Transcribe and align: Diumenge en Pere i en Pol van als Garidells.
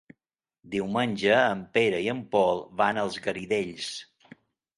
Diumenge 0.75 1.35
en 1.41 1.61
Pere 1.79 1.99
i 2.07 2.09
en 2.15 2.23
Pol 2.33 2.63
van 2.81 3.01
als 3.03 3.21
Garidells. 3.29 3.93